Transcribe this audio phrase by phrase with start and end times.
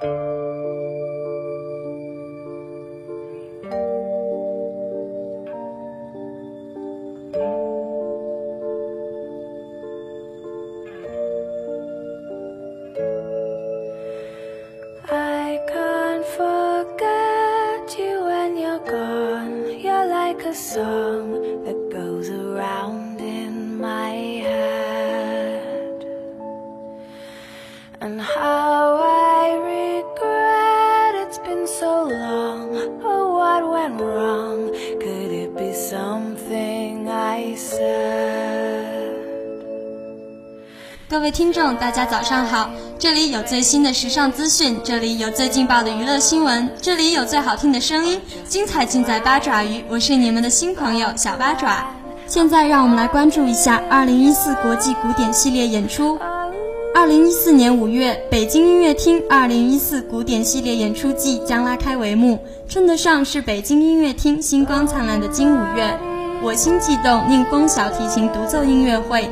[0.00, 0.39] 各
[41.30, 42.68] 听众，大家早上好！
[42.98, 49.84] 这里有最新的时尚资讯，这里有最劲爆的娱乐新闻，这里有最好听的声音，精彩尽在八爪鱼。
[49.88, 51.86] 我是你们的新朋友小八爪。
[52.26, 56.18] 现在让我们来关注一下2014国际古典系列演出。
[56.94, 65.96] 2014年5月，北京音乐厅2014古典系列演出季将拉开帷幕，称得上是北京音乐厅星光灿烂的金五月。
[66.42, 69.28] 我心悸动，宁风小提琴独奏音乐会。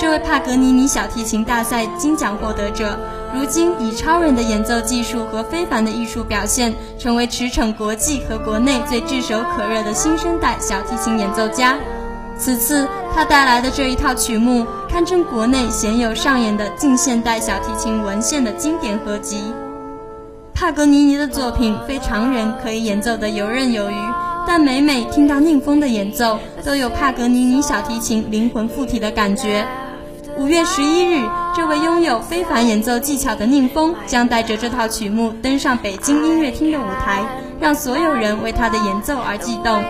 [0.00, 2.98] 这位帕格尼尼小提琴大赛金奖获得者，
[3.34, 11.76] 如今以超人的演奏技术和非凡的艺术表现，成为驰骋国际和国内最炙手可热的新生代小提琴演奏家。
[12.38, 19.52] 此次他带来的这一套曲目，堪称国内鲜有上演的近现代小提琴文献的经典合集。
[20.54, 23.94] 帕格尼尼的作品非常人可以演奏得游刃有余。
[24.46, 29.66] 但每每听到宁风的演奏，都有帕格尼尼小提琴灵魂附体的感觉。
[30.40, 31.22] 五月十一日，
[31.54, 37.22] 这位拥有非凡演奏技巧的宁峰将带着这套曲目登上北京音乐厅的舞台，
[37.60, 39.84] 让所有人为他的演奏而激动。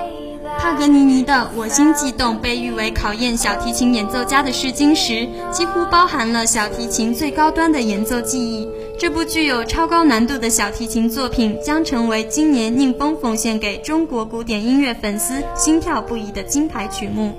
[0.58, 8.68] 帕格尼尼的《我心悸动》被誉为考验小提琴演奏家的试金石，几乎包含了小提琴最高端的演奏技艺。
[8.98, 17.34] 这部具有超高难度的小提琴作品将成为今年宁峰奉献给中国古典音乐粉丝心跳不已的金牌曲目。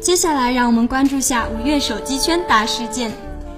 [0.00, 3.12] 接下来，让我们关注下五月手机圈大事件。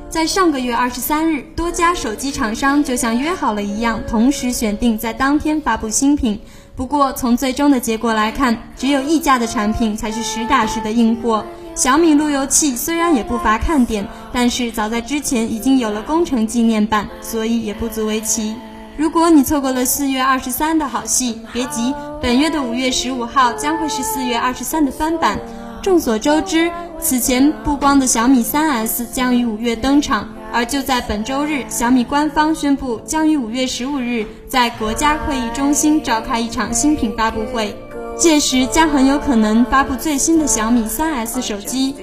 [0.08, 6.40] 在上个月二十三日，多家手机厂商就像约好了一样，同时选定在当天发布新品。
[6.74, 11.44] 不过，从最终的结果来看，只有一家的产品才是实打实的硬货。
[11.76, 18.56] 小米路由器虽然也不乏看点，但是早在之前已经有了工程纪念版，所以也不足为奇。
[18.96, 25.38] 如果你错过了四月二十三的好戏，别急，本月的五月十五号将会是四月二十三的翻版。
[25.82, 26.70] 众所周知，
[27.00, 37.76] 此前曝光的小米三 S 将于五月登场，而就在本周日，小米官方宣布将于五月十五日在国家会议中心召开一场新品发布会。
[38.16, 41.96] 届时将很有可能发布最新的小米 3S 手机，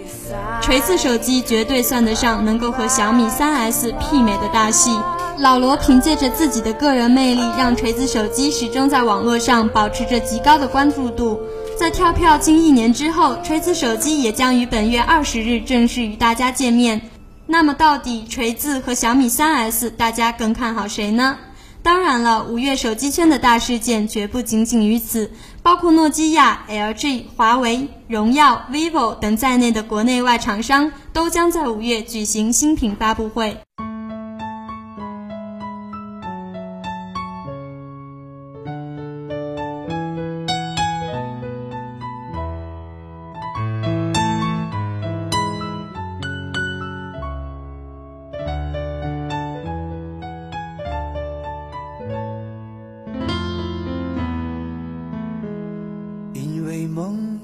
[0.62, 4.92] 锤子手机绝对算得上能够和小米 3S 媲美的大戏。
[5.38, 11.40] 老罗凭借着自己的个人魅力，让锤子手机始终在网络上保持着极高的关注度。
[11.80, 17.00] 在跳票近一年之后，锤子手机也将于本月二十日正式与大家见面。
[17.48, 21.38] 那么，到底锤子和小米三 S，大家更看好谁呢？
[21.82, 25.32] 当然了，五月手机圈的大事件绝不仅仅于此，
[25.64, 33.56] 包括诺基亚、LG、华为、荣耀、vivo 等在内的国内外厂商都将在五月举行新品发布会。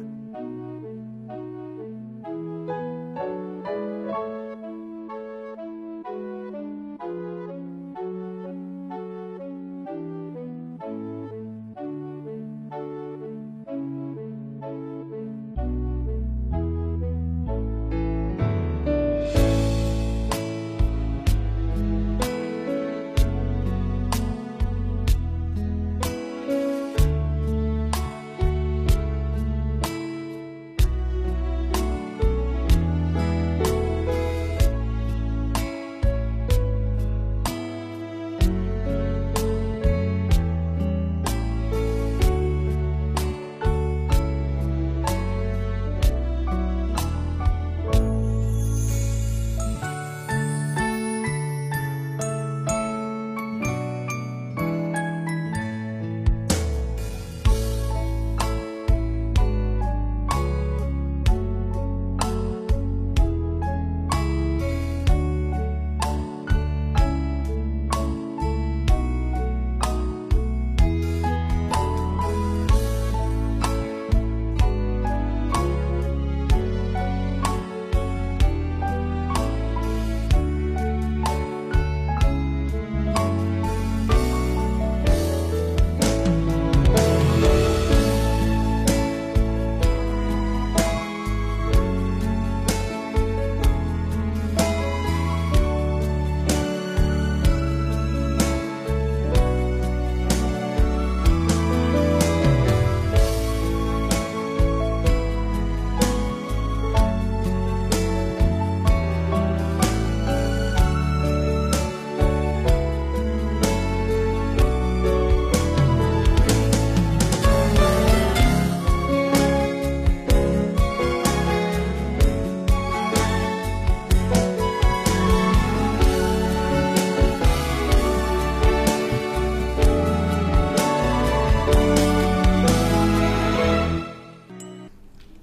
[0.00, 0.79] Música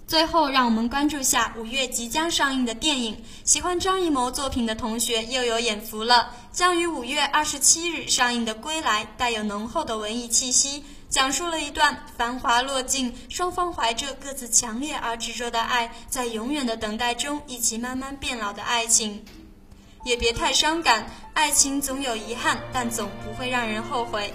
[0.08, 6.32] 最后让我们关注下五月即将上映的电影喜欢张艺谋作品的同学又有眼福了。
[6.54, 19.26] 将于五月二十七日上映的归来带有浓厚的文艺气息讲述了一段繁华落尽双方怀着各自强烈而执着的爱在永远的等待中一起慢慢变老的爱情。
[20.06, 24.34] 也别太伤感爱情总有遗憾但总不会让人后悔。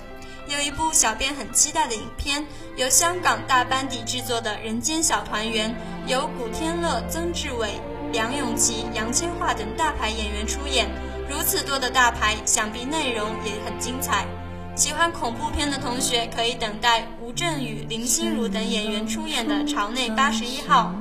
[0.52, 2.44] 有一部小编很期待的影片，
[2.76, 5.71] 由香港大班底制作的《人间小团圆》，
[6.06, 7.80] 由古天乐、曾志伟、
[8.12, 10.90] 梁咏琪、杨千嬅等大牌演员出演。
[11.26, 14.26] 如此多的大牌，想必内容也很精彩。
[14.76, 20.92] 喜欢恐怖片的同学可以等待吴镇宇、林心如等演员出演的《朝内八十一号》。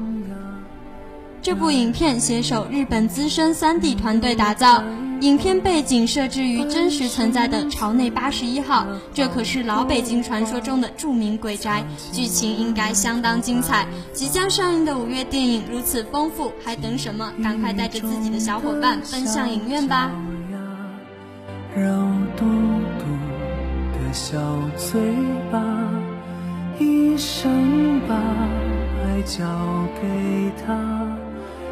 [1.41, 4.83] 这部影片携手日本资深 3D 团队打造，
[5.21, 13.87] 影片背景设置于真实存在的朝内八十一号，这可是老北京传说中的著名鬼宅，剧情应该相当精彩。
[14.13, 17.33] 即将上映的五月电影如此丰富，还等什么？
[17.41, 20.11] 赶快带着自己的小伙伴奔向影院吧！
[21.75, 21.89] 肉
[22.37, 22.45] 嘟
[22.99, 23.05] 嘟
[23.97, 24.37] 的小
[24.77, 25.01] 嘴
[25.51, 25.59] 巴，
[26.77, 29.43] 一生把爱交
[29.99, 31.10] 给他，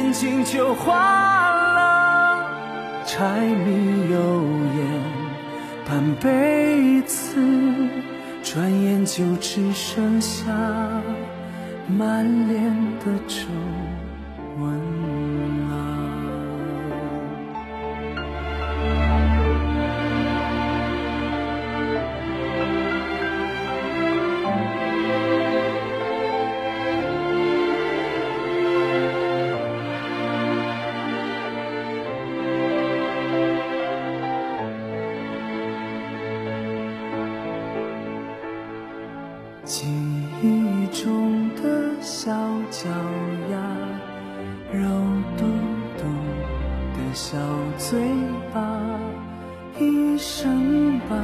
[0.00, 0.96] 眼睛就花
[1.74, 2.46] 了。
[3.06, 4.42] 柴米油
[4.76, 4.80] 盐
[5.86, 7.36] 半辈子，
[8.42, 10.46] 转眼就只剩下
[11.86, 13.44] 满脸的皱
[50.32, 51.16] 生把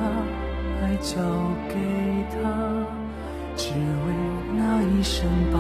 [0.83, 1.15] 爱交
[1.69, 1.75] 给
[2.33, 2.37] 他
[3.57, 4.07] 只为
[4.57, 5.59] 那一声爸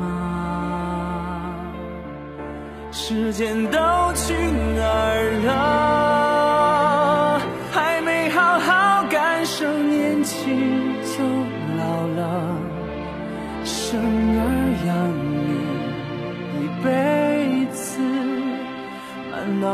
[0.00, 0.02] 妈。
[2.90, 3.78] 时间都
[4.16, 4.34] 去
[4.74, 6.11] 哪儿了